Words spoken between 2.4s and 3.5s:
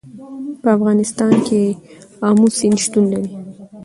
سیند شتون لري.